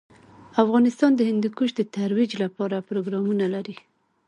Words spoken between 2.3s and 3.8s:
لپاره پروګرامونه لري.